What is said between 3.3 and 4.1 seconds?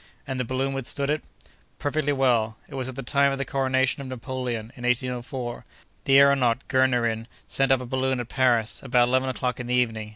of the coronation of